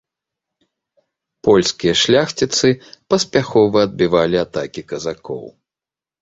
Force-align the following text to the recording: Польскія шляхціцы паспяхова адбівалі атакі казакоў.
Польскія 1.47 1.93
шляхціцы 2.03 2.69
паспяхова 3.15 3.77
адбівалі 3.89 4.37
атакі 4.45 4.81
казакоў. 4.95 5.45